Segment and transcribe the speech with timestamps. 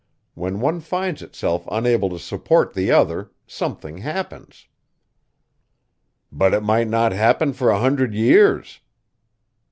[0.33, 4.65] When one finds itself unable to support the other, something happens."
[6.31, 8.79] "But it might not happen for a hundred years."